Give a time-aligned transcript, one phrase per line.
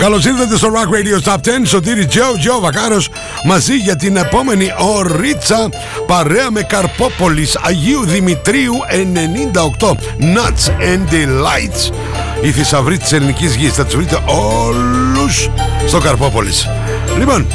[0.00, 1.38] Καλώς ήρθατε στο Rock Radio Top 10.
[1.64, 3.08] Σωτήρι Τζο, Τζο Βακάρος
[3.44, 5.68] μαζί για την επόμενη ωρίτσα
[6.06, 8.72] παρέα με Καρπόπολης Αγίου Δημητρίου
[9.78, 9.88] 98.
[10.20, 11.92] Nuts and Delights.
[12.42, 13.72] Οι θησαυροί της ελληνικής γης.
[13.72, 15.50] Θα του βρείτε όλους
[15.86, 16.68] στο Καρπόπολης.
[17.18, 17.46] Λοιπόν,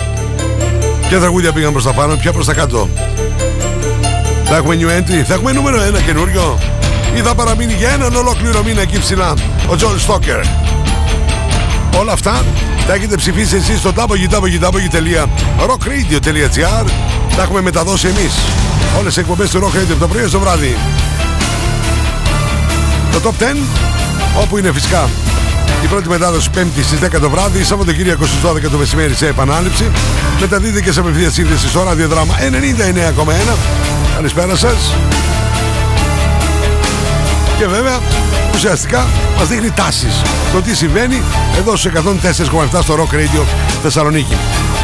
[1.10, 2.90] ποια τραγούδια πήγαν προς τα πάνω, ποια προς τα κάτω;
[4.46, 6.60] Θα έχουμε new entry, θα έχουμε νούμερο ένα καινούριο
[7.16, 9.34] ή θα παραμείνει για έναν ολόκληρο μήνα εκεί ψηλά
[9.70, 10.40] ο Τζον Στόκερ.
[12.00, 12.46] Όλα αυτά
[12.88, 16.86] τα έχετε ψηφίσει εσείς στο www.rockradio.gr
[17.36, 18.34] Τα έχουμε μεταδώσει εμείς.
[19.00, 20.78] Όλες οι εκπομπές του Rock Radio από το πρωί στο βράδυ.
[23.12, 23.46] Το Top 10
[24.42, 25.10] Όπου είναι φυσικά
[25.84, 29.92] η πρώτη μετάδοση 5η στις 10 το βράδυ Σαββατοκύριακο στις 12 το μεσημέρι σε επανάληψη.
[30.40, 33.56] Μεταδίδεται και σε απευθείας σύνδεση στο Ράδιο Δράμα 99,1
[34.16, 34.96] Καλησπέρα σας.
[37.58, 38.00] Και βέβαια
[38.56, 40.22] ουσιαστικά μας δείχνει τάσεις.
[40.54, 41.22] Το τι συμβαίνει
[41.58, 43.44] εδώ στους 104,7 στο Rock Radio
[43.82, 44.36] Θεσσαλονίκη.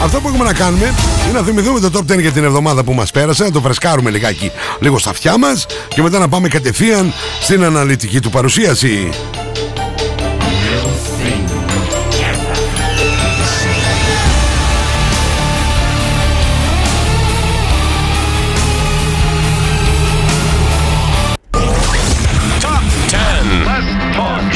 [0.04, 0.94] Αυτό που έχουμε να κάνουμε
[1.30, 4.09] είναι να θυμηθούμε το top 10 για την εβδομάδα που μας πέρασε, να το φρεσκάρουμε
[4.09, 9.09] λιγάκι λίγο στα αυτιά μας και μετά να πάμε κατευθείαν στην αναλυτική του παρουσίαση.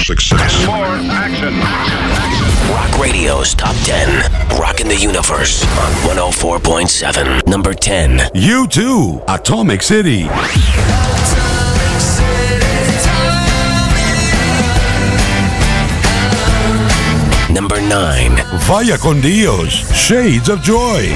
[0.06, 0.68] Success.
[0.68, 1.56] More action.
[2.72, 4.60] Rock Radio's Top 10.
[4.60, 7.48] Rocking the Universe on 104.7.
[7.48, 8.20] Number 10.
[8.36, 10.26] U2, Atomic City.
[17.52, 18.36] Number 9.
[18.68, 21.16] Vaya con Dios, Shades of Joy.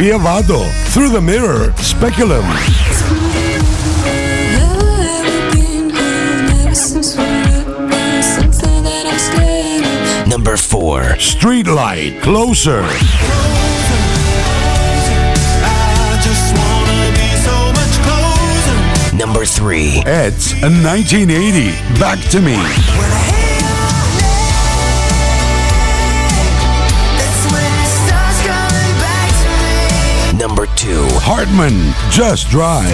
[0.00, 2.46] Fiavado, Through the Mirror, Speculum.
[10.26, 11.02] Number 4.
[11.18, 12.80] Streetlight, Closer.
[19.14, 20.02] Number 3.
[20.06, 23.49] It's a 1980, Back to Me.
[30.80, 31.08] 2.
[31.20, 32.88] Hartman, Just Drive.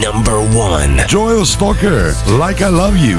[0.00, 1.08] Number 1.
[1.08, 3.18] Joel Stalker, Like I Love You.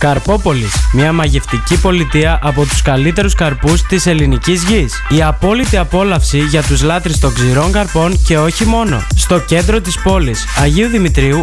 [0.00, 5.02] Καρπόπολης, μια μαγευτική πολιτεία από τους καλύτερους καρπούς της ελληνικής γης.
[5.08, 9.02] Η απόλυτη απόλαυση για τους λάτρεις των ξηρών καρπών και όχι μόνο.
[9.16, 11.42] Στο κέντρο της πόλης, Αγίου Δημητρίου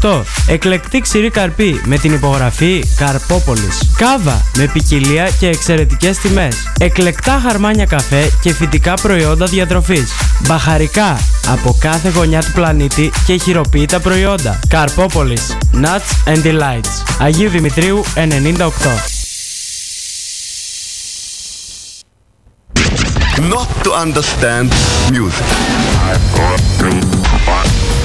[0.00, 0.22] 98.
[0.46, 3.92] Εκλεκτή ξηρή καρπή με την υπογραφή Καρπόπολης.
[3.96, 6.56] Κάβα με ποικιλία και εξαιρετικές τιμές.
[6.78, 10.12] Εκλεκτά χαρμάνια καφέ και φυτικά προϊόντα διατροφής.
[10.46, 14.60] Μπαχαρικά από κάθε γωνιά του πλανήτη και χειροποίητα προϊόντα.
[14.68, 15.56] Καρπόπολης.
[15.74, 17.02] Nuts and Delights.
[17.20, 19.17] Αγίου Δημητρίου 98.
[23.49, 24.69] not to understand
[25.11, 25.45] music.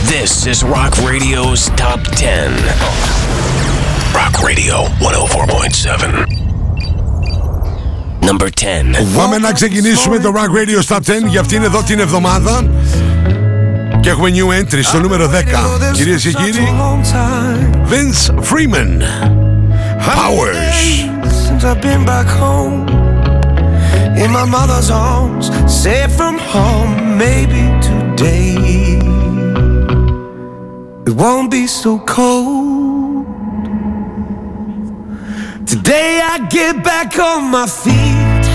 [0.05, 2.53] This is Rock Radio's Top 10.
[4.15, 6.27] Rock Radio 104.7.
[8.21, 8.97] Number 10.
[9.17, 12.65] Πάμε να ξεκινήσουμε το Rock Radio Top 10 για αυτήν εδώ την εβδομάδα.
[14.01, 15.93] Και έχουμε new entry στο νούμερο 10.
[15.93, 16.73] Κυρίες και κύριοι,
[17.91, 19.46] Vince Freeman.
[20.08, 20.56] Powers.
[21.46, 22.88] Since I've been back home,
[24.18, 28.56] in my mother's arms, safe from home, maybe today
[31.06, 33.26] it won't be so cold.
[35.68, 38.46] Today I get back on my feet.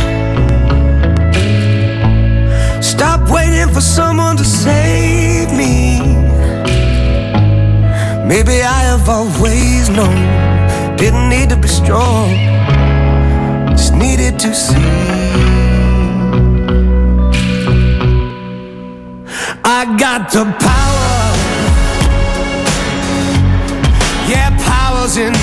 [2.83, 6.01] Stop waiting for someone to save me.
[8.27, 10.52] Maybe I have always known
[11.03, 12.31] didn't need to be strong,
[13.71, 14.77] just needed to see.
[19.65, 21.13] I got the power.
[24.31, 25.35] Yeah, power's in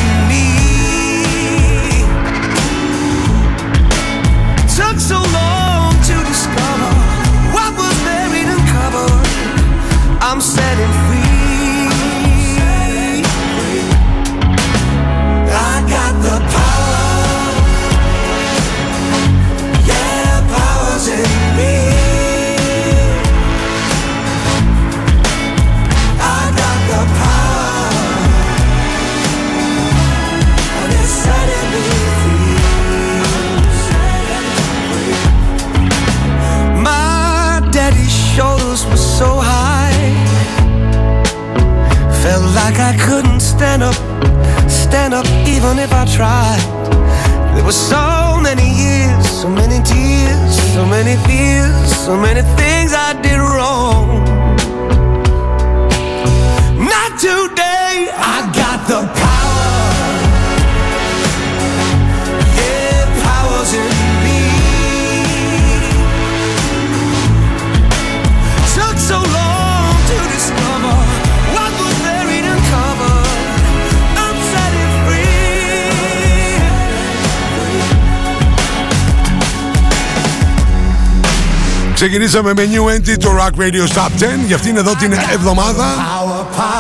[82.00, 85.86] Ξεκινήσαμε με New Entry το Rock Radio Top 10 για αυτήν εδώ την εβδομάδα.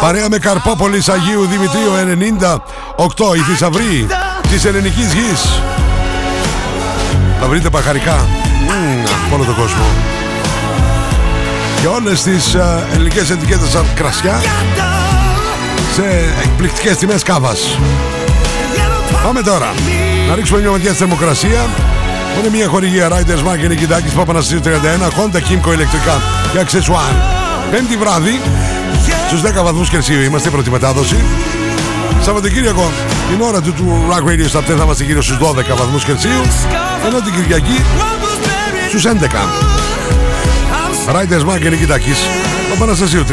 [0.02, 1.92] Παρέα με Καρπόπολης Αγίου Δημητρίου
[2.98, 4.08] 98 η θησαυρή
[4.52, 5.62] της ελληνικής γης.
[7.40, 8.28] Θα βρείτε παχαρικά
[8.62, 9.84] Μμμ, από όλο τον κόσμο.
[11.82, 14.42] Και όλες τις ε, ελληνικές ετικέτες σαν κρασιά
[15.94, 17.80] σε εκπληκτικές τιμές κάβας.
[19.24, 19.74] Πάμε τώρα.
[20.30, 21.68] Να ρίξουμε μια ματιά στη θερμοκρασία.
[22.34, 24.68] Που Είναι μια χορηγία Riders Mark και Νικητάκης Παπαναστασίου 31
[25.08, 26.22] Honda Kimco ηλεκτρικά
[26.52, 27.12] και αξεσουάρ.
[27.72, 28.40] Πέμπτη βράδυ
[29.28, 31.16] στους 10 βαθμούς Κελσίου είμαστε πρώτη μετάδοση.
[32.22, 32.92] Σαββατοκύριακο
[33.30, 36.42] την ώρα του, του Rock Radio Stop 10 θα είμαστε γύρω στους 12 βαθμούς Κελσίου
[37.06, 37.82] ενώ την Κυριακή
[38.88, 39.10] στους 11.
[41.16, 42.18] Riders Mark και Νικητάκης
[42.70, 43.30] Παπαναστασίου 31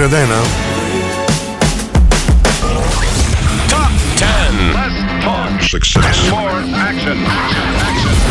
[5.66, 6.32] Success.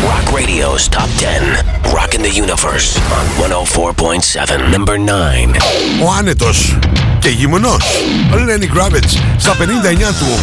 [0.04, 1.64] Rock Radio's Top 10.
[1.94, 4.70] Rocking the Universe on 104.7.
[4.70, 5.56] Number 9.
[6.04, 6.78] Ο άνετος
[7.18, 7.84] και γυμνός.
[8.32, 10.38] Ο Lenny Kravitz στα 59 του.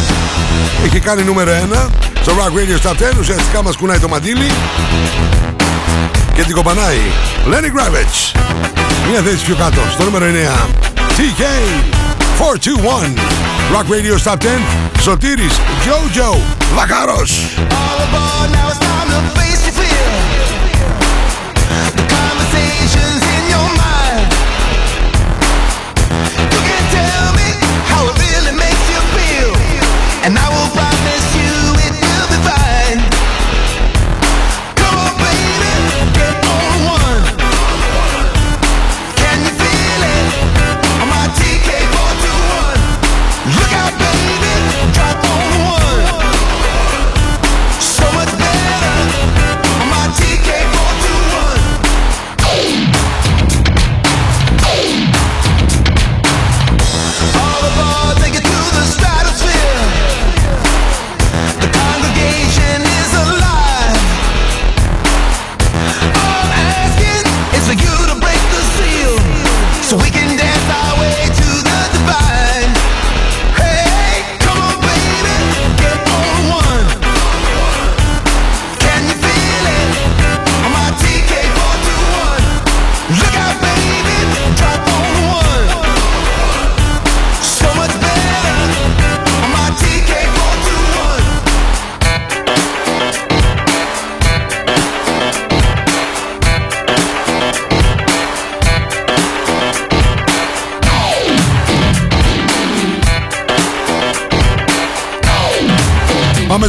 [0.84, 1.88] Έχει κάνει νούμερο 1
[2.22, 4.50] στο Rock Radio Top 10 ουσιαστικά μας κουνάει το μαντίλι
[6.34, 7.00] και την κοπανάει.
[7.46, 8.38] Lenny Kravitz.
[9.10, 10.28] Μια θέση πιο κάτω στο νούμερο 9
[11.16, 11.42] TK
[12.36, 13.14] 421.
[13.72, 14.60] Rock Radio's Top 10,
[14.98, 15.54] Sotiris,
[15.86, 16.34] Jojo,
[16.74, 17.56] Vacaros.
[17.58, 20.06] All aboard, now it's time to face your fear.
[21.94, 24.28] The conversation's in your mind.
[26.52, 27.48] You can tell me
[27.86, 29.54] how it really makes you feel.
[30.26, 31.43] And I will promise you.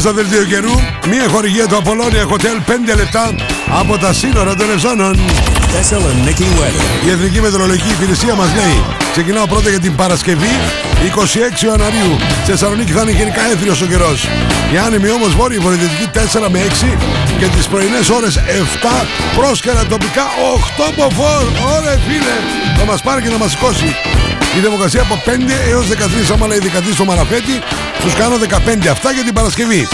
[0.06, 0.76] Στο δελτίο καιρού.
[1.10, 2.58] Μια χορηγία του Απολώνια Hotel
[2.94, 3.36] 5 λεπτά
[3.80, 5.16] από τα σύνορα των Ευζώνων.
[7.06, 10.54] Η Εθνική Μετρολογική Υπηρεσία μας λέει Ξεκινάω πρώτα για την Παρασκευή
[11.62, 12.12] 26 Ιανουαρίου.
[12.42, 14.28] Στη Θεσσαλονίκη θα είναι γενικά έθριος ο καιρός.
[14.74, 16.98] Η άνεμη όμως βόρεια βορειοδυτική 4 με 6
[17.40, 20.26] και τις πρωινές ώρες 7 πρόσκαιρα τοπικά
[20.88, 21.44] 8 μποφόρ.
[21.76, 22.36] Ωραία φίλε,
[22.78, 23.96] θα μας πάρει και να μας σηκώσει.
[24.58, 25.30] Η δημοκρασία από 5
[25.70, 27.56] έως 13 άμα λέει 13 στο Μαραφέτη
[28.06, 29.88] Τους κάνω 15 αυτά για την Παρασκευή.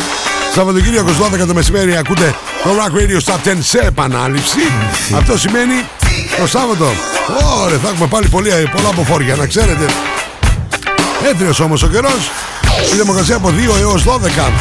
[0.55, 4.59] Σαββατοκύριακος 12 το μεσημέρι ακούτε το Rock Radio Stop 10 σε επανάληψη.
[5.15, 5.73] Αυτό σημαίνει
[6.39, 6.85] το Σάββατο.
[7.63, 9.85] Ωραία θα έχουμε πάλι πολύ, πολλά αποφόρια να ξέρετε.
[11.31, 12.31] Έθριος όμως ο καιρός.
[12.93, 14.51] Η δημοκρασία από 2 έως 12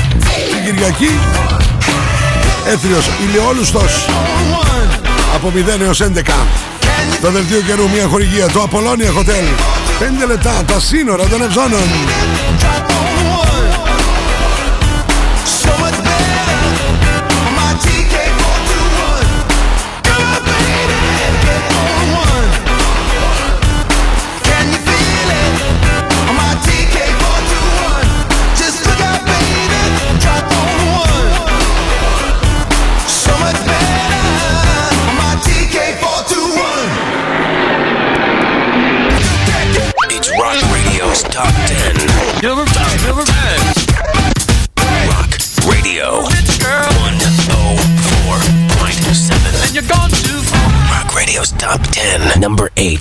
[0.54, 1.10] Την Κυριακή.
[2.66, 4.06] Έθριος ηλιόλουστος.
[5.34, 6.46] Από 0 έως 11
[7.20, 9.46] Το δελτίο καιρού μια χορηγία Το Απολώνια Hotel.
[10.24, 11.88] 5 λεπτά τα σύνορα των Ευζώνων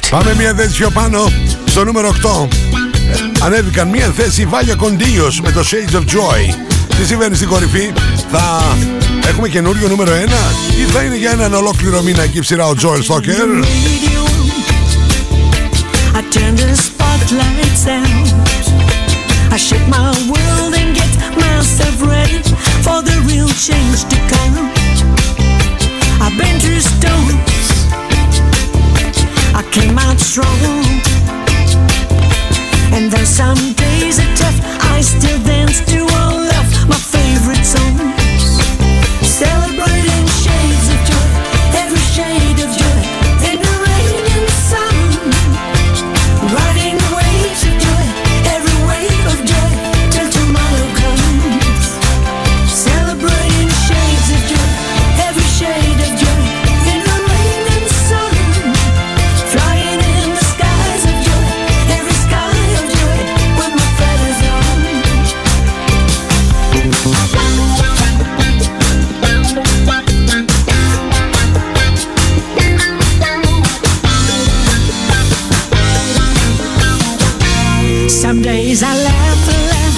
[0.09, 1.31] Πάμε μια θέση πιο πάνω
[1.65, 2.13] στο νούμερο
[2.43, 2.47] 8
[3.43, 6.55] Ανέβηκαν μια θέση Βάλια Κοντίος με το Shades of Joy
[6.97, 7.91] Τι συμβαίνει στην κορυφή;
[8.31, 8.75] Θα
[9.27, 10.15] έχουμε καινούριο νούμερο 1
[10.79, 14.21] Ή θα είναι για έναν ολόκληρο μήνα εκεί ψηρά ο Joel Stoker radio.
[16.19, 18.27] I turn the spotlights out.
[19.55, 21.13] I shake my world and get
[21.45, 22.41] myself ready
[22.85, 24.55] for the real change to come.
[26.23, 27.58] I've been through storms.
[29.79, 30.59] Came out strong.
[32.91, 34.59] And though some days are tough,
[34.93, 36.68] I still dance to all of
[78.19, 79.95] Some days I laugh and laugh.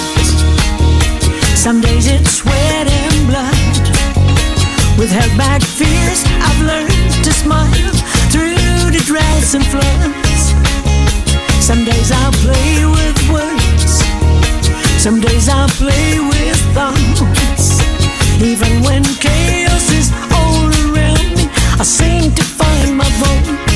[1.56, 3.82] Some days it's sweat and blood.
[4.96, 7.66] With held back fears, I've learned to smile
[8.30, 10.54] through the droughts and floods.
[11.60, 14.04] Some days I'll play with words.
[15.02, 17.82] Some days I'll play with thoughts.
[18.40, 23.71] Even when chaos is all around me, I seem to find my voice.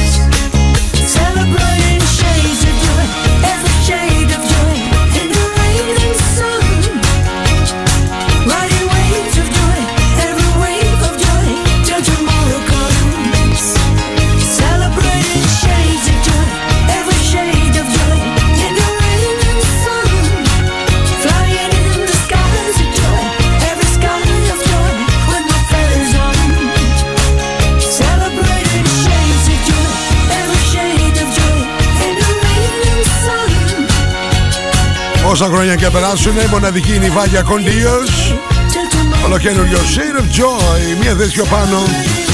[35.38, 40.96] Όσα χρόνια και περάσουν μοναδική είναι η Βάλια Κοντίος Till tomorrow Ολοκένουργιο Shade of Joy
[41.00, 41.82] Μια θέση πιο πάνω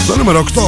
[0.05, 0.61] στο νούμερο 8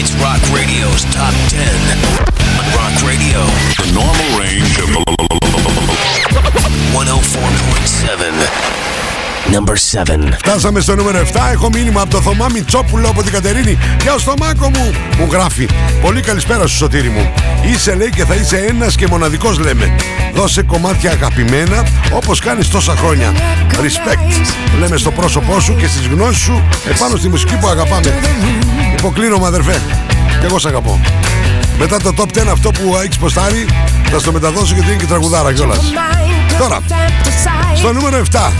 [0.00, 1.58] It's Rock Radio's Top 10.
[2.60, 3.40] On Rock Radio
[3.80, 4.88] The normal range of
[6.94, 7.57] 104.7.
[9.52, 10.36] Number 7.
[10.38, 11.40] Φτάσαμε στο νούμερο 7.
[11.52, 13.78] Έχω μήνυμα από το Θωμά Μητσόπουλο από την Κατερίνη.
[14.02, 14.92] Γεια στο μάκο μου.
[15.18, 15.68] Μου γράφει.
[16.00, 17.32] Πολύ καλησπέρα σου, Σωτήρη μου.
[17.62, 19.96] Είσαι λέει και θα είσαι ένας και μοναδικός λέμε.
[20.34, 23.32] Δώσε κομμάτια αγαπημένα όπως κάνεις τόσα χρόνια.
[23.70, 24.46] Respect.
[24.80, 28.14] Λέμε στο πρόσωπό σου και στις γνώσεις σου επάνω στη μουσική που αγαπάμε.
[28.98, 29.80] Υποκλίνομαι αδερφέ.
[30.40, 31.00] Και εγώ σ' αγαπώ.
[31.78, 33.66] Μετά το top 10 αυτό που έχει ποστάρει
[34.10, 35.92] θα στο μεταδώσω γιατί είναι και τραγουδάρα κιόλας.
[36.58, 36.78] Τώρα,
[37.76, 38.50] στο νούμερο 7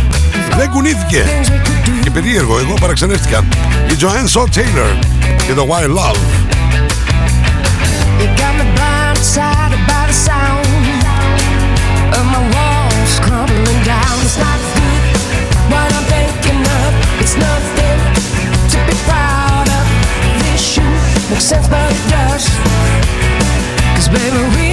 [0.57, 1.25] δεν κουνήθηκε.
[2.03, 3.45] Και περίεργο, εγώ παραξενεύτηκα.
[3.91, 5.05] Η Joanne Taylor
[5.47, 6.19] και το Wild Love.
[8.21, 10.67] You got me blindsided by the sound
[12.19, 14.15] of my walls crumbling down.
[14.27, 15.03] It's not good
[15.73, 16.91] what I'm thinking of.
[17.23, 17.99] It's nothing
[18.73, 19.85] to be proud of.
[20.43, 20.95] This shoe
[21.31, 22.45] makes sense, but it does.
[23.95, 24.68] Cause baby, we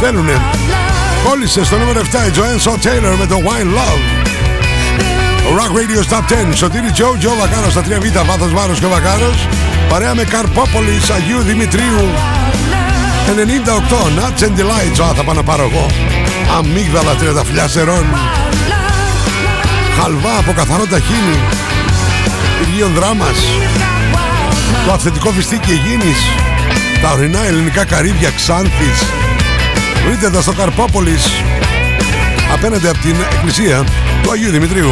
[0.00, 0.40] θέλουνε.
[1.24, 4.02] Κόλλησε στο νούμερο 7 η Joanne Shaw Taylor με το Wine Love.
[5.58, 6.54] Rock Radio Top 10.
[6.54, 9.48] Σωτήρι Τζο, Τζο Βακάρος στα 3Β, βάθος βάρος και ο Βακάρος.
[9.88, 12.08] Παρέα με Καρπόπολης, Αγίου Δημητρίου.
[13.26, 15.00] 98, Nuts and Delights.
[15.04, 15.86] Α, θα πάω να πάρω εγώ.
[16.58, 18.06] Αμύγδαλα τριανταφυλιά σερών.
[20.00, 21.38] Χαλβά από καθαρό ταχύνι.
[22.62, 23.38] Υγείων δράμας.
[24.86, 26.18] Το αυθεντικό φιστίκι Αιγίνης.
[27.04, 29.02] Τα ορεινά ελληνικά καρύδια Ξάνθης.
[30.06, 31.24] Βρείτε τα στο Καρπόπολης.
[32.52, 33.84] Απέναντι από την εκκλησία
[34.22, 34.90] του Αγίου Δημητρίου.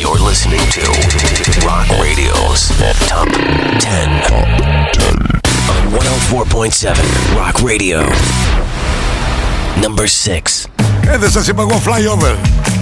[0.00, 0.84] You're listening to
[1.68, 2.62] Rock Radio's
[3.10, 3.28] Top
[3.78, 4.48] 10 on
[6.32, 6.96] 104.7
[7.38, 7.98] Rock Radio.
[9.84, 10.70] Number 6.
[11.10, 12.34] Ε, δεν σας είπα εγώ flyover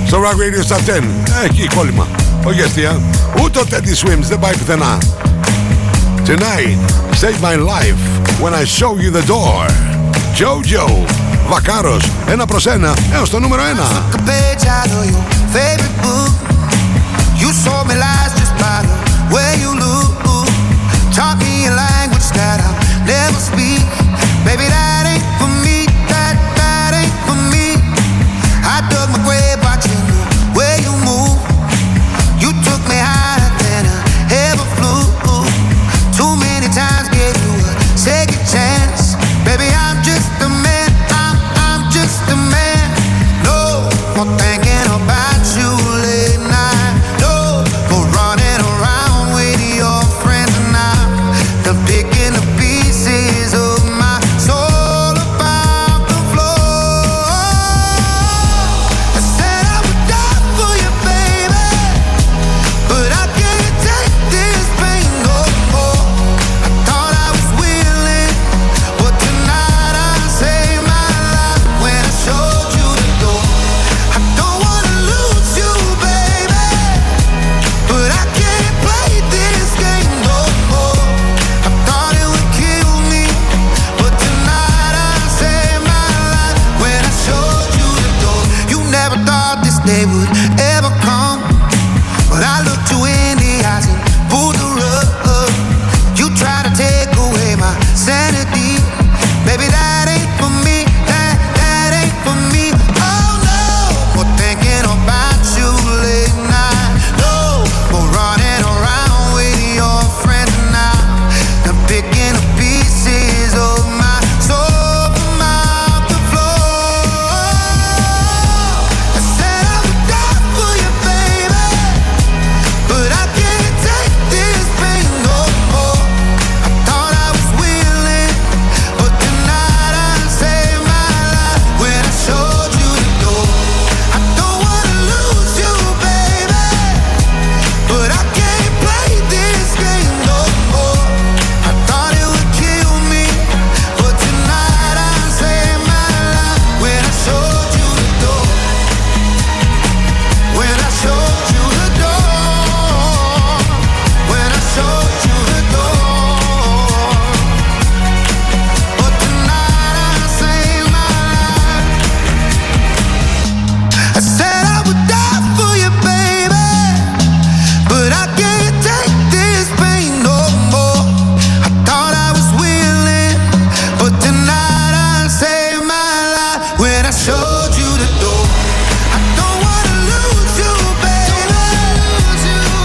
[0.07, 1.03] στο Rock Radio Star 10.
[1.45, 2.07] Έχει κόλλημα.
[2.45, 3.01] Όχι αστεία.
[3.43, 4.99] Ούτε ο Teddy Swims δεν πάει πουθενά.
[6.26, 6.78] Tonight,
[7.22, 8.00] save my life
[8.42, 9.66] when I show you the door.
[10.40, 11.06] Jojo,
[11.50, 13.84] Βακάρος, ένα προς ένα έως το νούμερο ένα.
[14.14, 15.24] a page out of your
[15.56, 16.32] favorite book.
[17.42, 18.15] You saw me lies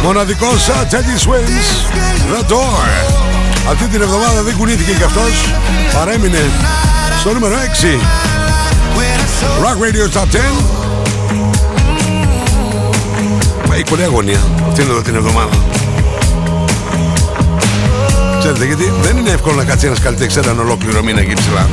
[0.03, 1.67] Μοναδικός α, Teddy Swims
[2.33, 3.21] The Door.
[3.69, 5.53] Αυτή την εβδομάδα δεν κουνήθηκε κι αυτός
[5.93, 6.37] Παρέμεινε
[7.19, 7.57] στο νούμερο 6
[9.63, 10.37] Rock Radio Top 10
[13.73, 15.49] Έχει πολλή αγωνία Αυτή είναι εδώ την εβδομάδα.
[18.39, 21.69] Ξέρετε γιατί δεν είναι εύκολο να κάτσει ένας καλλιτέχνης έναν ολόκληρο μήνα εκεί ψηλά.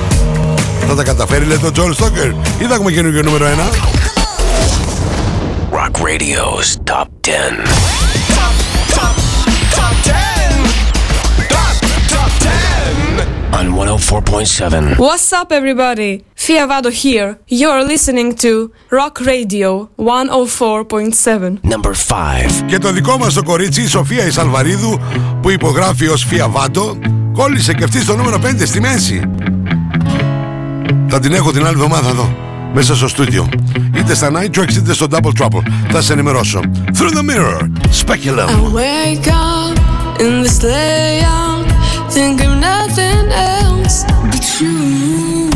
[0.89, 2.35] Θα τα καταφέρει λέει το John Stoker.
[2.59, 3.75] Ή θα έχουμε καινούργιο νούμερο 1
[5.73, 8.08] Rock Radio's Top 10.
[13.59, 14.99] On 104.7.
[14.99, 16.25] What's up, everybody?
[16.37, 17.31] Fiavado here.
[17.49, 21.59] You're listening to Rock Radio 104.7.
[21.63, 22.65] Number 5.
[22.67, 25.01] Και το δικό μας το κορίτσι, η Σοφία η Σαλβαρίδου,
[25.43, 26.99] που υπογράφει ως Φιαβάτο,
[27.33, 29.21] κόλλησε και αυτή στο νούμερο 5 στη μέση.
[31.09, 32.37] Θα την έχω την άλλη εβδομάδα εδώ,
[32.75, 33.49] μέσα στο στούντιο.
[33.97, 35.63] Είτε στα Night Tracks είτε στο Double Trouble.
[35.91, 36.61] Θα σε ενημερώσω.
[36.99, 37.61] Through the Mirror,
[38.05, 38.49] Speculum.
[38.49, 39.79] I wake up
[40.21, 41.58] in this layout,
[42.11, 45.51] think of nothing else but you.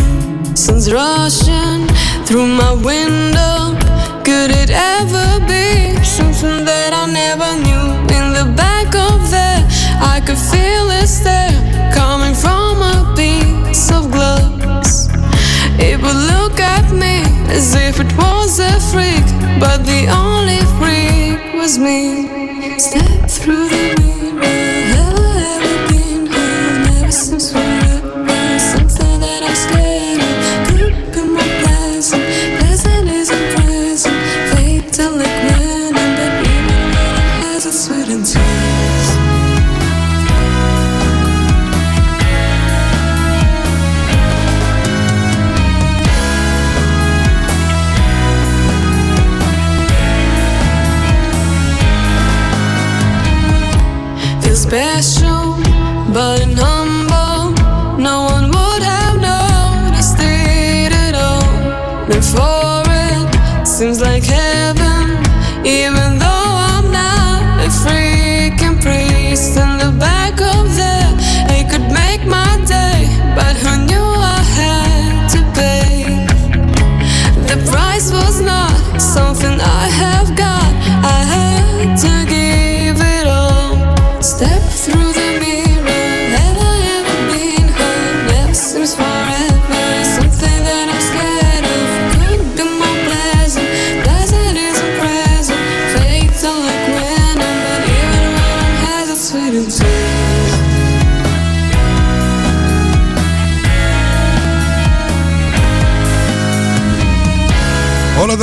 [0.54, 1.86] Sun's rushing
[2.26, 3.76] through my window.
[4.24, 7.86] Could it ever be something that I never knew?
[8.16, 9.62] In the back of there,
[10.14, 11.52] I could feel it's there,
[11.92, 15.08] coming from a piece of glass.
[15.78, 19.26] It would look at me as if it was a freak,
[19.58, 22.78] but the only freak was me.
[22.78, 23.94] Step through the
[24.40, 25.01] mirror,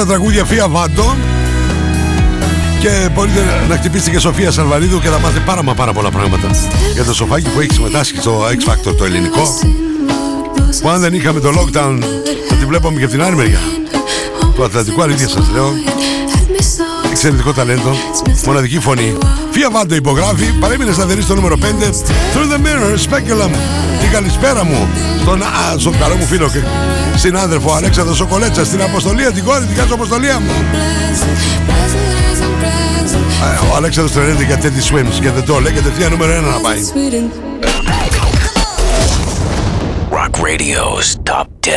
[0.09, 1.15] τραγούδια Φία Βάντο
[2.79, 6.49] και μπορείτε να χτυπήσετε και Σοφία Σαλβαρίδου και θα μάθετε πάρα μα πάρα πολλά πράγματα
[6.93, 9.59] για το σοφάκι που έχει συμμετάσχει στο X Factor το ελληνικό.
[10.81, 11.99] Που αν δεν είχαμε το lockdown
[12.49, 13.59] θα τη βλέπαμε και από την άλλη μεριά.
[14.55, 15.73] Του Ατλαντικού αλήθεια σας λέω.
[17.09, 17.95] Εξαιρετικό ταλέντο
[18.45, 19.17] μοναδική φωνή.
[19.51, 23.51] Φία Βάντο υπογράφει παρέμεινε σταθερή στο νούμερο 5 Through the Mirror Speculum.
[24.01, 24.87] Την καλησπέρα μου
[25.21, 26.59] στον, α, στον καλό μου φίλο και
[27.19, 30.51] συνάδελφο Αλέξανδρος Σοκολέτσα στην αποστολία την κόρη την κάτω αποστολία μου
[33.43, 36.51] Ε, Ο Αλέξανδρος τρελαίνεται για Teddy Swims και δεν το λέει και τευθεία νούμερο 1
[36.53, 36.79] να πάει
[40.11, 41.69] Rock Radio's Top 10.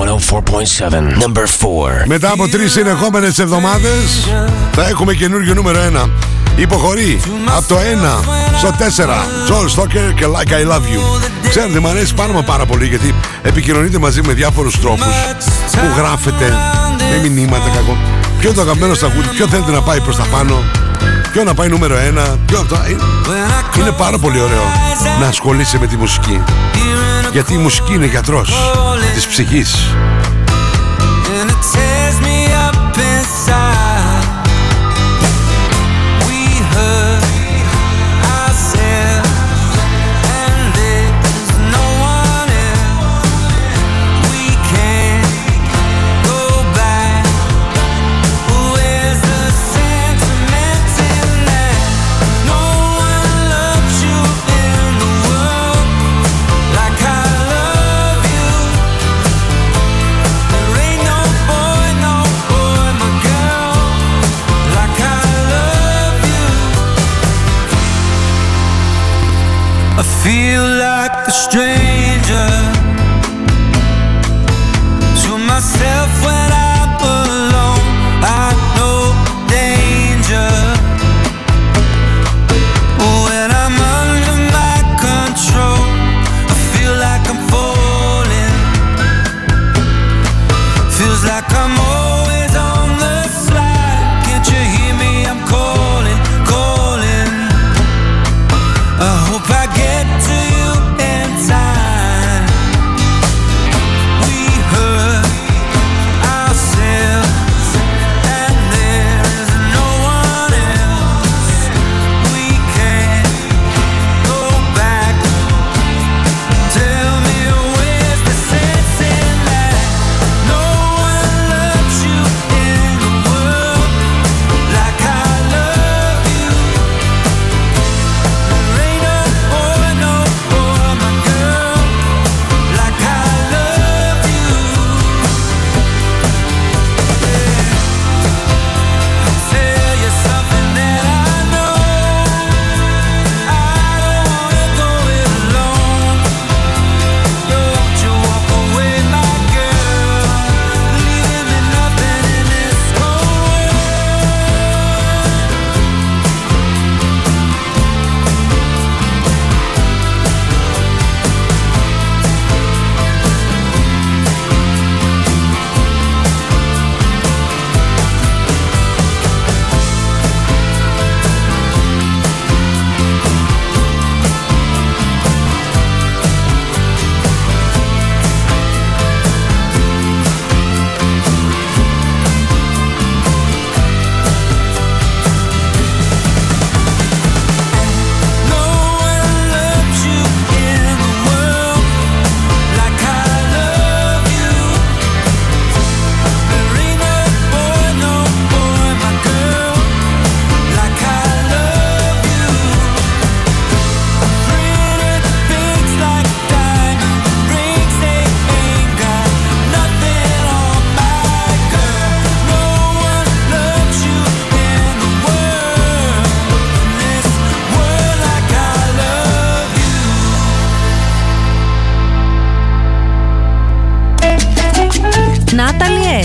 [0.00, 1.22] 104.7.
[1.22, 2.06] Number 4.
[2.06, 4.28] Μετά από τρεις συνεχόμενες εβδομάδες
[4.72, 6.08] θα έχουμε καινούργιο νούμερο 1
[6.56, 7.20] Υποχωρεί
[7.56, 7.80] από το 1
[8.58, 8.72] στο 4
[9.48, 13.14] Joel Stoker και Like I Love You Ξέρετε μου αρέσει πάρα μα πάρα πολύ γιατί
[13.42, 15.14] επικοινωνείτε μαζί με διάφορους τρόπους
[15.70, 16.52] που γράφετε
[17.22, 17.96] με μηνύματα κακό
[18.38, 20.62] Ποιο είναι το αγαπημένο τραγούδι, ποιο θέλετε να πάει προς τα πάνω
[21.32, 22.74] Ποιο να πάει νούμερο 1 ποιο αυτό.
[22.74, 22.96] Ε,
[23.80, 24.62] Είναι πάρα πολύ ωραίο
[25.20, 26.40] να ασχολείσαι με τη μουσική
[27.32, 28.52] Γιατί η μουσική είναι γιατρός
[29.14, 29.94] της ψυχής
[71.30, 71.99] strange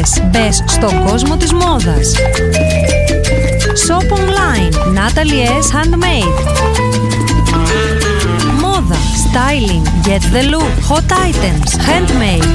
[0.06, 0.24] ιδέες.
[0.30, 2.14] Μπες στον κόσμο της μόδας.
[3.88, 4.74] Shop online.
[4.98, 5.68] Natalie S.
[5.76, 6.36] Handmade.
[8.62, 8.96] Μόδα.
[9.26, 10.08] Styling.
[10.08, 10.74] Get the look.
[10.90, 11.70] Hot items.
[11.88, 12.48] Handmade.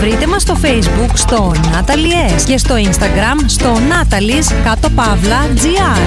[0.00, 6.00] Βρείτε μας στο facebook στο Natalie S και στο instagram στο Natalie's κάτω παύλα GR.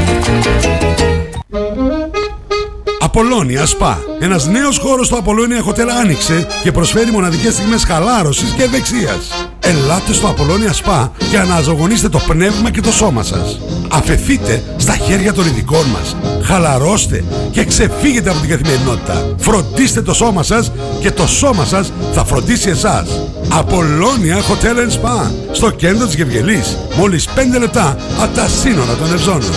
[3.00, 3.96] Απολώνια Spa.
[4.20, 9.51] Ένας νέος χώρος στο Απολώνια Hotel άνοιξε και προσφέρει μοναδικές στιγμές χαλάρωσης και ευεξίας.
[9.64, 13.60] Ελάτε στο Απολώνια Spa και αναζωογονήστε το πνεύμα και το σώμα σας.
[13.92, 16.16] Αφεθείτε στα χέρια των ειδικών μας.
[16.44, 19.36] Χαλαρώστε και ξεφύγετε από την καθημερινότητα.
[19.38, 20.72] Φροντίστε το σώμα σας
[21.02, 23.10] και το σώμα σας θα φροντίσει εσάς.
[23.50, 25.32] Απολώνια Hotel and Spa.
[25.52, 26.78] Στο κέντρο της Γευγελής.
[26.98, 29.52] Μόλις 5 λεπτά από τα σύνορα των Ευζώνων.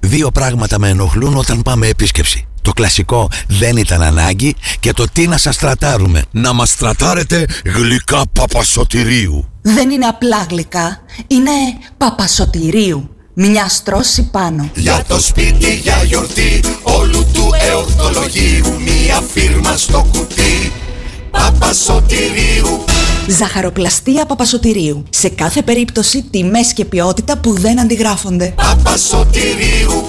[0.00, 2.47] Δύο πράγματα με ενοχλούν όταν πάμε επίσκεψη.
[2.68, 6.24] Το κλασικό δεν ήταν ανάγκη και το τι να σας στρατάρουμε.
[6.30, 9.48] Να μας στρατάρετε γλυκά παπασωτηρίου.
[9.62, 11.50] Δεν είναι απλά γλυκά, είναι
[11.96, 13.10] παπασωτηρίου.
[13.34, 14.70] Μια στρώση πάνω.
[14.74, 20.72] Για το σπίτι, για γιορτή Όλου του εορτολογίου Μια φίρμα στο κουτί
[21.30, 22.84] Παπασωτηρίου
[23.28, 25.02] Ζαχαροπλαστεία Παπασωτηρίου.
[25.10, 28.54] Σε κάθε περίπτωση τιμές και ποιότητα που δεν αντιγράφονται.
[28.56, 30.08] Παπασωτηρίου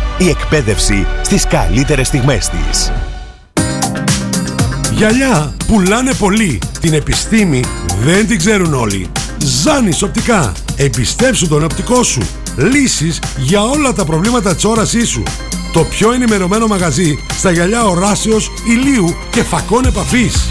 [0.17, 2.91] Η εκπαίδευση στις καλύτερες στιγμές της.
[4.91, 6.59] Γυαλιά πουλάνε πολύ.
[6.81, 7.63] Την επιστήμη
[8.03, 9.11] δεν την ξέρουν όλοι.
[9.37, 10.51] Ζάνης οπτικά.
[10.75, 12.21] Εμπιστέψου τον οπτικό σου.
[12.55, 15.23] Λύσεις για όλα τα προβλήματα της όρασής σου.
[15.73, 20.49] Το πιο ενημερωμένο μαγαζί στα γυαλιά οράσεως, ηλίου και φακών επαφής.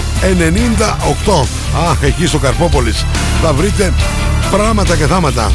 [1.26, 1.46] 98
[1.90, 3.04] Αχ, εκεί στο Καρπόπολης.
[3.42, 3.92] Θα βρείτε
[4.50, 5.52] πράγματα και θάματα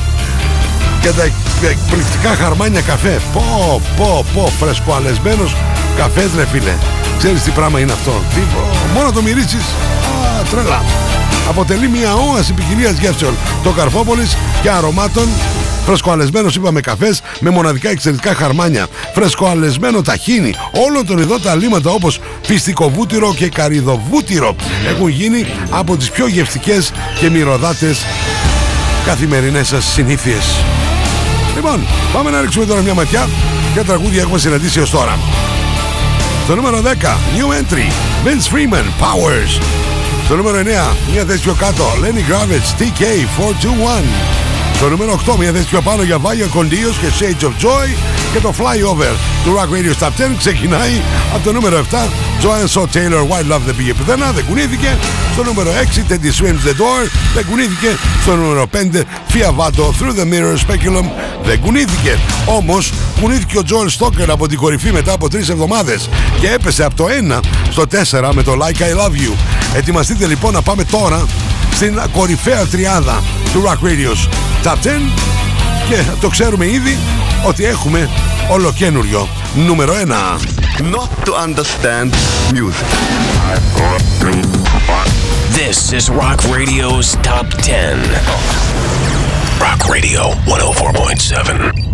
[1.01, 1.23] και τα
[1.69, 3.21] εκπληκτικά χαρμάνια καφέ.
[3.33, 5.55] Πω, πω, πω, φρεσκοαλεσμένος
[5.97, 6.73] καφές ρε φίλε.
[7.17, 8.11] Ξέρεις τι πράγμα είναι αυτό.
[8.33, 9.65] Τι, πω, μόνο το μυρίσεις.
[10.39, 10.83] Α, τρελά.
[11.49, 13.33] Αποτελεί μια όαση ποικιλίας γεύσεων.
[13.63, 15.27] Το Καρφόπολης και αρωμάτων
[15.85, 18.87] Φρεσκοαλεσμένος είπαμε καφές με μοναδικά εξαιρετικά χαρμάνια.
[19.13, 20.53] Φρεσκοαλεσμένο ταχίνι.
[20.87, 24.55] Όλων των ειδών τα λίματα όπως φυστικοβούτυρο και καριδοβούτυρο
[24.89, 28.05] έχουν γίνει από τις πιο γευστικές και μυρωδάτες
[29.05, 30.63] καθημερινές σας συνήθειες.
[31.55, 33.29] Λοιπόν, πάμε να ρίξουμε τώρα μια ματιά
[33.73, 35.19] για τραγούδια έχουμε συναντήσει ως τώρα.
[36.43, 37.91] Στο νούμερο 10, New Entry,
[38.25, 39.61] Vince Freeman, Powers.
[40.25, 40.63] Στο νούμερο 9,
[41.11, 44.03] μια θέση πιο κάτω, Lenny Gravitz, TK421.
[44.75, 47.87] Στο νούμερο 8 μια θέση πιο πάνω για Βάγια Κοντίος και Shades of Joy
[48.33, 51.01] και το Flyover του Rock Radio Top 10 ξεκινάει
[51.33, 51.95] από το νούμερο 7
[52.41, 54.97] Joanne So Taylor White Love δεν πήγε πουθενά, δεν κουνήθηκε.
[55.33, 55.71] Στο νούμερο
[56.09, 57.87] 6 Teddy Swims The Door δεν κουνήθηκε.
[58.21, 58.77] Στο νούμερο 5
[59.33, 61.05] Fiavato Through the Mirror Speculum
[61.43, 62.17] δεν κουνήθηκε.
[62.45, 62.91] Όμως
[63.21, 66.09] κουνήθηκε ο Joel Stoker από την κορυφή μετά από 3 εβδομάδες
[66.39, 69.33] και έπεσε από το 1 στο 4 με το Like I Love You.
[69.75, 71.25] Ετοιμαστείτε λοιπόν να πάμε τώρα
[71.73, 73.23] στην κορυφαία τριάδα
[73.53, 74.27] του Rock Radio's
[74.63, 75.50] Top 10
[75.91, 76.97] και το ξέρουμε ήδη
[77.47, 78.09] ότι έχουμε
[78.51, 79.97] ολοκένουριο νούμερο 1
[80.95, 82.09] Not to understand
[82.53, 82.87] music.
[85.61, 87.99] This is Rock Radio's Top 10.
[89.65, 91.91] Rock Radio 104.7.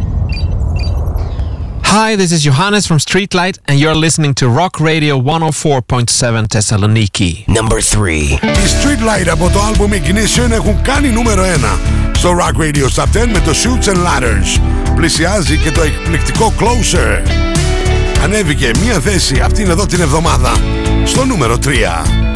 [1.94, 7.32] Hi, this is Johannes from Streetlight, and you're listening to Rock Radio 104.7 Thessaloniki.
[7.48, 8.40] Number 3.
[8.42, 13.28] Οι Streetlight από το άλμπουμ Ignition έχουν κάνει νούμερο 1 στο Rock Radio Top 10
[13.32, 14.62] με το Shoots and Ladders.
[14.96, 17.22] Πλησιάζει και το εκπληκτικό Closer.
[18.24, 20.52] Ανέβηκε μία θέση αυτήν εδώ την εβδομάδα
[21.06, 22.27] στο νούμερο 3.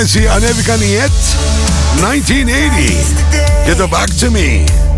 [0.00, 1.36] Nancy Ανέβηκαν οι ET
[2.00, 4.89] 1980 και το Back to Me.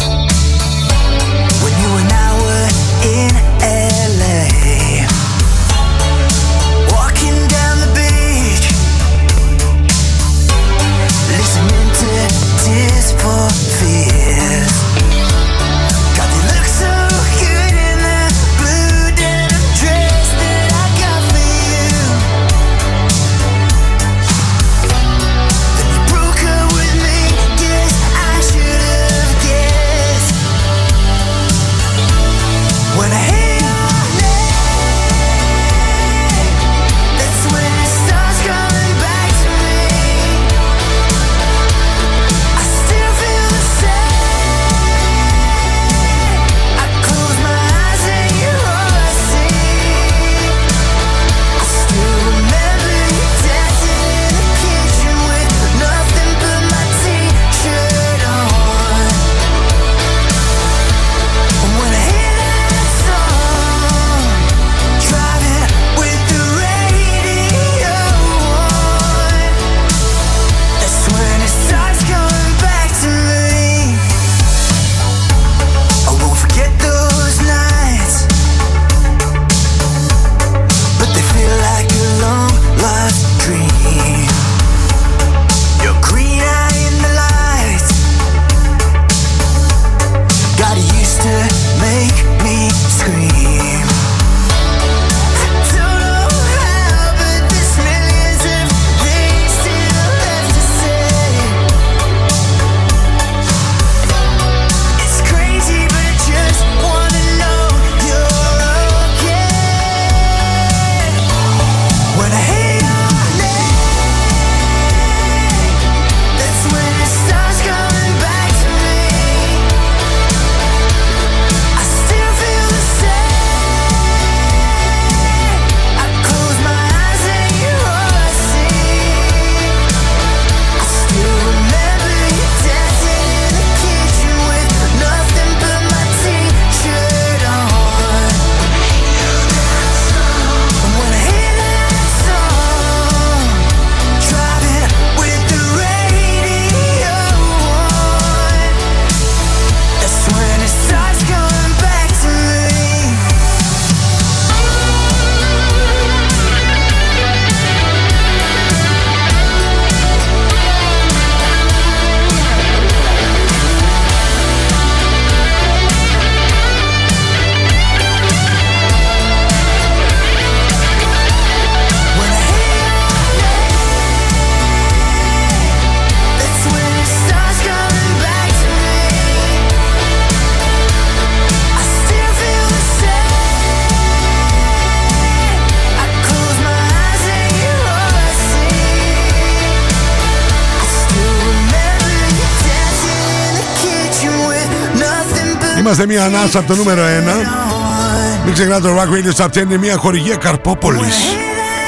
[196.02, 198.44] Είμαστε μια ανάσα από το νούμερο 1.
[198.44, 201.16] Μην ξεχνάτε το Rock Radio Stop 10 είναι μια χορηγία Καρπόπολης.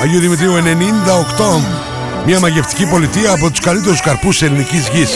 [0.03, 1.61] Αγίου Δημητρίου 98.
[2.27, 5.11] Μια μαγευτική πολιτεία από τους καλύτερους καρπούς ελληνικής γης.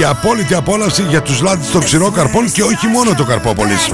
[0.00, 3.88] Η απόλυτη απόλαυση για τους λάδι των ξηρών καρπών και όχι μόνο το Καρπόπολης.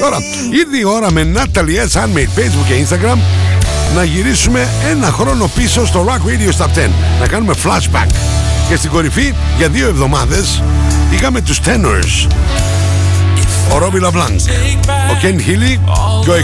[0.00, 0.16] Τώρα,
[0.52, 2.00] ήρθε η ώρα με Natalie S.
[2.00, 3.18] Handmade Facebook και Instagram
[3.94, 6.90] να γυρίσουμε ένα χρόνο πίσω στο Rock Radio Stop 10.
[7.20, 8.10] Να κάνουμε flashback.
[8.68, 10.62] Και στην κορυφή για δύο εβδομάδες
[11.10, 12.26] είχαμε τους Tenors
[13.74, 14.44] ο Robbie LaBlanc.
[15.10, 15.80] Ο Kent Hilli
[16.24, 16.34] και ο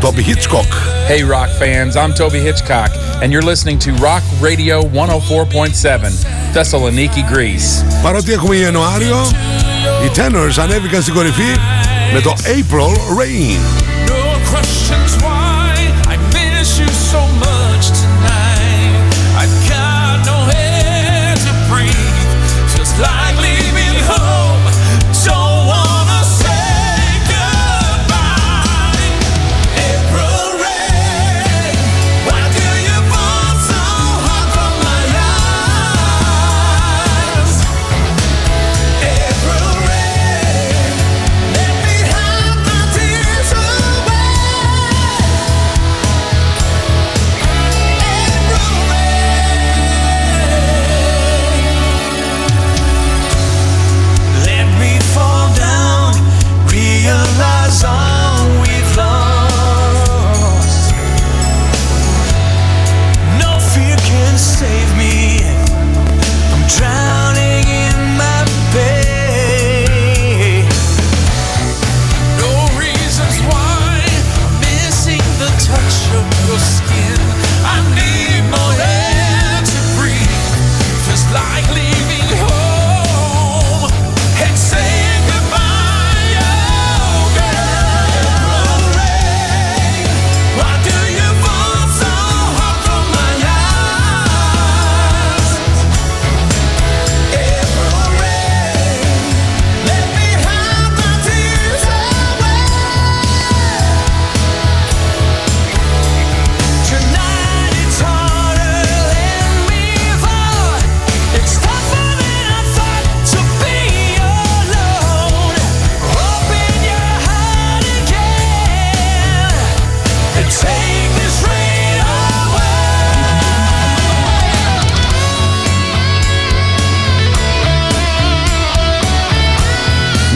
[0.00, 0.72] Toby Hitchcock.
[1.08, 2.90] Hey rock fans, I'm Toby Hitchcock
[3.20, 7.84] and you're listening to Rock Radio 104.7 Thessaloniki, Greece.
[8.02, 9.16] Παρότι έχουμε Ιανουάριο,
[10.04, 11.56] οι Tenors ανέβηκαν στην κορυφή
[12.12, 13.60] με το April Rain.
[14.08, 15.29] No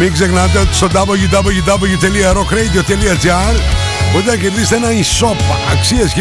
[0.05, 3.55] Μην ξεχνάτε ότι στο www.rockradio.gr
[4.13, 5.37] μπορείτε να κερδίσετε ένα e-shop
[5.73, 6.13] αξίας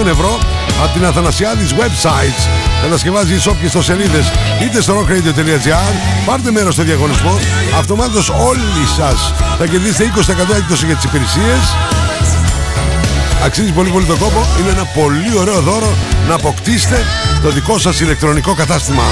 [0.00, 0.38] 1.800 ευρώ
[0.82, 2.48] από την Αθανασιάδης Websites.
[2.82, 4.32] Κατασκευάζει e-shop και στο σελίδες
[4.62, 5.94] είτε στο rockradio.gr.
[6.26, 7.38] Πάρτε μέρος στο διαγωνισμό.
[7.78, 10.08] Αυτομάτως όλοι σας θα κερδίσετε 20%
[10.56, 11.76] έκπτωση για τις υπηρεσίες.
[13.44, 14.46] Αξίζει πολύ πολύ τον κόπο.
[14.60, 15.96] Είναι ένα πολύ ωραίο δώρο
[16.28, 17.04] να αποκτήσετε
[17.42, 19.02] το δικό σας ηλεκτρονικό κατάστημα.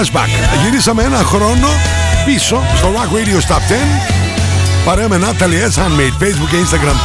[0.00, 0.28] Flashback.
[0.64, 1.68] Γυρίσαμε ένα χρόνο
[2.24, 3.74] πίσω στο Rock Radio Stop 10.
[4.84, 5.78] Παρέα με Natalie S.
[5.78, 6.96] Handmade, Facebook και Instagram.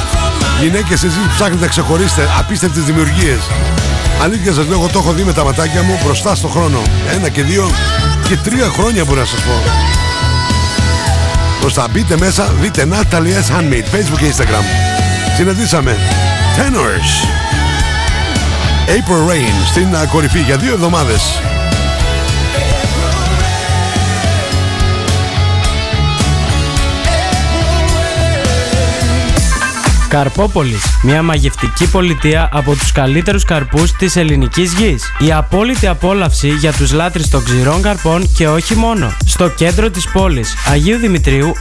[0.62, 3.40] Γυναίκες εσείς που ψάχνετε να ξεχωρίσετε απίστευτες δημιουργίες.
[4.24, 6.82] Αλήθεια σας λέω, εγώ το έχω δει με τα ματάκια μου μπροστά στο χρόνο.
[7.16, 7.70] Ένα και δύο
[8.28, 9.72] και τρία χρόνια μπορώ να σας πω.
[11.62, 13.58] Μπροστά μπείτε μέσα, δείτε Natalie S.
[13.58, 14.64] Handmade, Facebook και Instagram.
[15.36, 15.98] Συναντήσαμε
[16.56, 17.28] Tenors.
[18.88, 21.22] April Rain στην α, κορυφή για δύο εβδομάδες.
[30.16, 35.04] Καρπόπολης, μια μαγευτική πολιτεία από τους καλύτερους καρπούς της ελληνικής γης.
[35.20, 39.14] Η απόλυτη απόλαυση για τους λάτρεις των ξηρών καρπών και όχι μόνο.
[39.26, 41.54] Στο κέντρο της πόλης, Αγίου Δημητρίου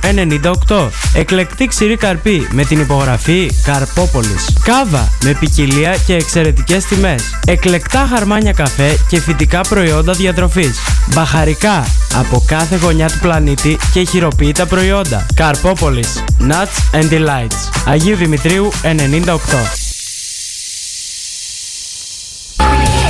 [0.68, 0.90] 98.
[1.14, 4.56] Εκλεκτή ξηρή καρπή με την υπογραφή Καρπόπολης.
[4.64, 7.22] Κάβα με ποικιλία και εξαιρετικές τιμές.
[7.46, 10.78] Εκλεκτά χαρμάνια καφέ και φυτικά προϊόντα διατροφής.
[11.14, 11.86] Μπαχαρικά
[12.18, 15.26] από κάθε γωνιά του πλανήτη και χειροποίητα προϊόντα.
[15.34, 16.24] Καρπόπολης.
[16.40, 17.74] Nuts and Delights.
[17.86, 18.84] Αγίου Δημητρίου 98.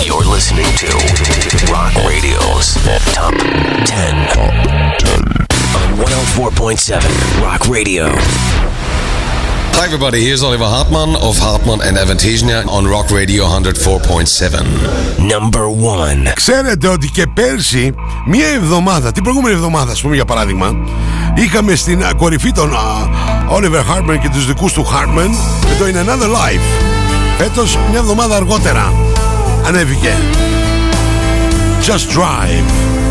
[0.06, 0.86] You're listening to
[1.72, 2.78] Rock Radio's
[3.12, 4.52] Top 10 on
[5.98, 8.04] 104.7 Rock Radio.
[9.76, 15.18] Hi everybody, here's Oliver Hartmann of Hartmann and Avantasia on Rock Radio 104.7.
[15.18, 16.32] Number 1.
[16.34, 17.94] Ξέρετε ότι και πέρσι,
[18.26, 20.74] μία εβδομάδα, την προηγούμενη εβδομάδα, α πούμε για παράδειγμα,
[21.34, 22.78] είχαμε στην α, κορυφή των α,
[23.56, 25.28] Oliver Hartman και τους δικούς του Hartman
[25.68, 26.84] με το In Another Life.
[27.38, 28.92] Φέτος, μια εβδομάδα αργότερα,
[29.66, 30.12] ανέβηκε.
[31.86, 32.70] Just Drive.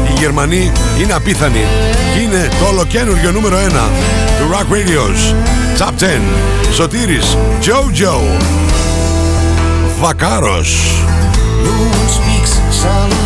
[0.10, 0.72] Οι Γερμανοί
[1.02, 1.66] είναι απίθανοι
[2.14, 3.70] και είναι το ολοκένουργιο νούμερο 1
[4.40, 5.36] του Rock Radio's
[5.82, 6.06] Top 10.
[6.74, 8.20] Σωτήρης Jojo
[10.00, 11.04] Βακάρος.
[12.84, 13.23] No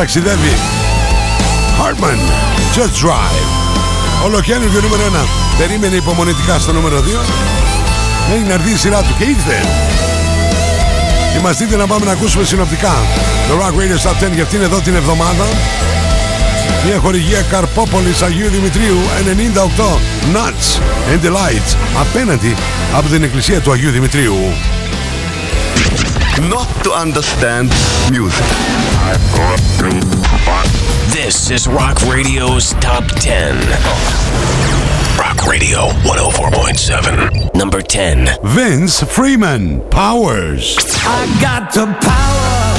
[0.00, 0.54] ταξιδεύει.
[1.80, 2.20] Hartman,
[2.74, 3.48] Just Drive.
[4.24, 5.58] Ολοκένουργιο νούμερο 1.
[5.58, 7.02] Περίμενε υπομονετικά στο νούμερο 2.
[8.28, 9.56] Μέχρι να έρθει η σειρά του και ήρθε.
[11.38, 12.94] Είμαστε να πάμε να ακούσουμε συνοπτικά
[13.48, 15.44] το Rock Radio Top 10 για αυτήν εδώ την εβδομάδα.
[16.86, 18.98] Μια χορηγία Καρπόπολης Αγίου Δημητρίου
[19.76, 20.80] 98 Nuts
[21.12, 22.54] and Delights απέναντι
[22.94, 24.36] από την εκκλησία του Αγίου Δημητρίου.
[26.48, 27.68] not to understand
[28.10, 28.44] music.
[31.12, 33.56] This is Rock Radio's Top 10.
[35.18, 37.54] Rock Radio 104.7.
[37.54, 38.28] Number 10.
[38.44, 40.76] Vince Freeman Powers.
[41.02, 42.76] I got the power.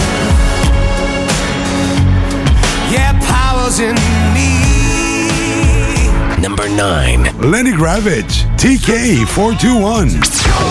[2.91, 3.95] Yeah, power's in
[4.33, 4.61] me.
[6.41, 7.51] Number 9.
[7.51, 8.45] Lenny Gravitch.
[8.57, 10.70] TK 421.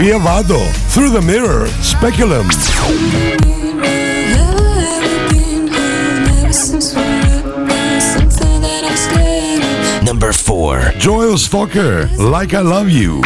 [0.00, 0.06] 5.
[0.06, 2.48] Fiavado, Through the Mirror, Speculum.
[10.02, 10.92] Number 4.
[10.98, 13.22] Joel Stalker, Like I Love You.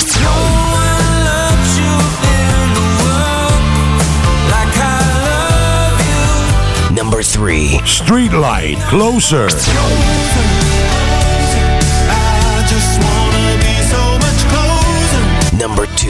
[6.92, 7.78] Number 3.
[7.84, 9.48] Streetlight, Closer.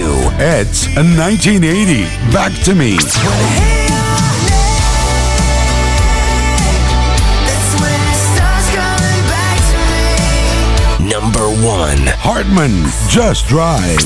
[0.05, 0.43] Number 2.
[0.43, 0.87] Ed's
[1.17, 2.99] 1980, Back to Me.
[11.09, 11.99] Number 1.
[12.19, 13.99] Hartman, Just Drive.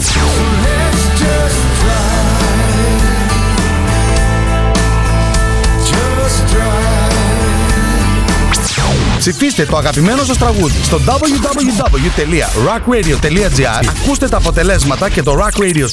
[9.28, 15.82] Ψηφίστε το αγαπημένο σας τραγούδι στο www.rockradio.gr Ακούστε τα αποτελέσματα και το Rock Radio Top
[15.82, 15.84] 10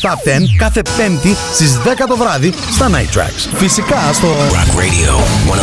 [0.58, 3.50] κάθε πέμπτη στις 10 το βράδυ στα Night Tracks.
[3.56, 5.20] Φυσικά στο Rock Radio
[5.52, 5.56] 104.7.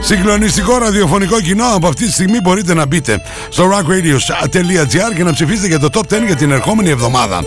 [0.00, 1.66] Συγκλονιστικό ραδιοφωνικό κοινό.
[1.74, 6.02] Από αυτή τη στιγμή μπορείτε να μπείτε στο rockradios.gr και να ψηφίσετε για το top
[6.14, 7.44] 10 για την ερχόμενη εβδομάδα.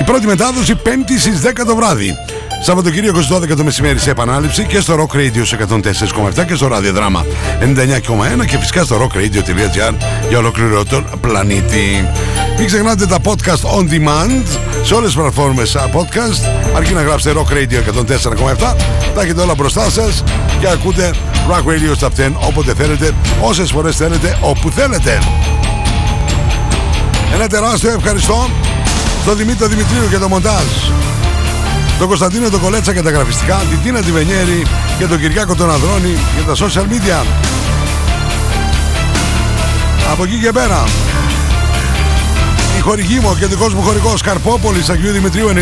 [0.00, 2.16] Η πρώτη μετάδοση 5η στις 10 το βράδυ.
[2.62, 6.66] Σαββατοκύριακος στις 12 το μεσημέρι σε επανάληψη και στο Rock Radio σε 104,7 και στο
[6.66, 7.26] ραδιοδράμα
[8.40, 9.94] 99,1 και φυσικά στο rockradio.gr
[10.28, 12.08] για ολόκληρο τον πλανήτη.
[12.58, 14.46] Μην ξεχνάτε τα podcast on demand
[14.82, 18.74] σε όλες τις πλατφόρμες α, podcast αρκεί να γράψετε Rock Radio 104,7
[19.14, 20.24] τα έχετε όλα μπροστά σας
[20.60, 21.10] και ακούτε
[21.50, 25.18] Rock Radio Top 10 όποτε θέλετε, όσες φορές θέλετε, όπου θέλετε.
[27.34, 28.50] Ένα τεράστιο ευχαριστώ
[29.22, 30.64] στον Δημήτρη Δημητρίου για το μοντάζ.
[32.00, 34.66] Τον Κωνσταντίνο τον Κολέτσα για τα γραφιστικά, την Τίνα Τιβενιέρη
[34.98, 37.26] και τον Κυριάκο τον Ανδρώνη για τα social media.
[40.12, 40.84] Από εκεί και πέρα.
[42.78, 45.52] Η χορηγή μου και δικός μου χορηγός Καρπόπολης Αγίου Δημητρίου 98.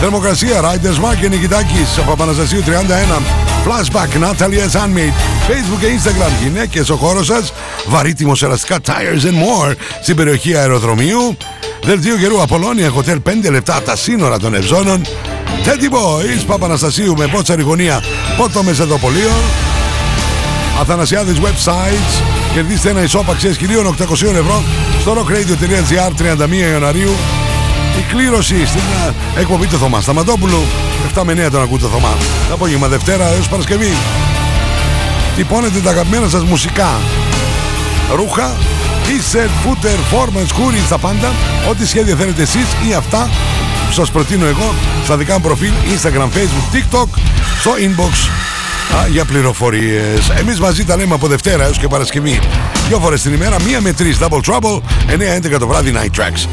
[0.00, 3.22] Θερμοκρασία Riders Mark και Νικητάκης από Παναστασίου 31.
[3.64, 5.31] Flashback Natalia Handmade.
[5.48, 6.42] Facebook και Instagram.
[6.42, 7.52] Γυναίκες ο χώρος σας.
[7.86, 11.36] Βαρύτιμος ελαστικά Tires and More στην περιοχή αεροδρομίου.
[11.82, 13.16] Δελτίο καιρού Απολώνια Hotel
[13.46, 15.02] 5 λεπτά από τα σύνορα των Ευζώνων.
[15.64, 18.02] Teddy Boys Παπαναστασίου με πότσαρη γωνία
[18.36, 19.32] Πότο Μεσεδοπολείο.
[20.80, 22.22] Αθανασιάδης websites.
[22.54, 24.62] Κερδίστε ένα ισόπ αξίας 1.800 ευρώ
[25.00, 26.12] στο rockradio.gr
[26.42, 27.10] 31 Ιανουαρίου.
[27.98, 28.80] Η κλήρωση στην
[29.36, 30.62] ε, εκπομπή του Θωμά Σταματόπουλου.
[31.14, 32.16] 7 με 9 τον ακούτε Θωμά.
[32.48, 33.92] Το απόγευμα Δευτέρα έως Παρασκευή.
[35.36, 37.00] Τυπώνετε τα αγαπημένα σας μουσικά.
[38.16, 38.56] Ρούχα,
[39.06, 41.32] t-shirt, footer, φόρμα, σκούρι, τα πάντα.
[41.70, 43.30] Ό,τι σχέδια θέλετε εσείς ή αυτά
[43.86, 44.74] που σας προτείνω εγώ
[45.04, 47.06] στα δικά μου προφίλ Instagram, Facebook, TikTok,
[47.60, 48.28] στο inbox
[48.96, 50.30] α, για πληροφορίες.
[50.38, 52.40] Εμείς μαζί τα λέμε από Δευτέρα έως και Παρασκευή.
[52.88, 54.80] Δυο φορές την ημέρα, μία με τρεις Double Trouble,
[55.54, 56.48] 9-11 το βράδυ Night Tracks.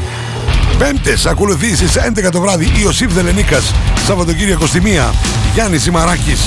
[0.78, 3.74] Πέμπτες ακολουθήσεις 11 το βράδυ Ιωσήφ Δελενίκας
[4.06, 5.14] Σαββατοκύριακο στη μία
[5.54, 6.40] Γιάννης Σιμαράκης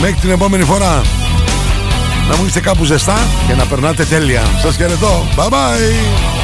[0.00, 1.02] Μέχρι την επόμενη φορά
[2.30, 3.16] Να μου είστε κάπου ζεστά
[3.46, 4.42] Και να περνάτε τέλεια.
[4.62, 5.28] Σας χαιρετώ.
[5.36, 6.39] Bye bye